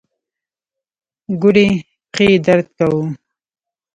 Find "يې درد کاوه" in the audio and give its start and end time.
2.31-3.05